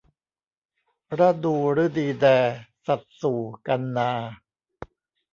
[1.19, 2.25] ระดูฤดีแด
[2.87, 4.11] สัตว์สู่ กันนา